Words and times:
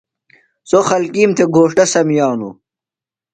سوۡ 0.69 0.85
خلکیم 0.89 1.31
تھےۡ 1.37 1.49
گھوݜٹہ 1.55 1.85
سمِیانوۡ۔ 1.91 2.55